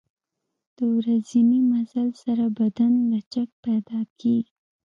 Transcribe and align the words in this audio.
د 0.75 0.77
ورځني 0.97 1.59
مزل 1.71 2.07
سره 2.23 2.45
بدن 2.59 2.91
لچک 3.11 3.49
پیدا 3.65 3.99
کېږي. 4.19 4.51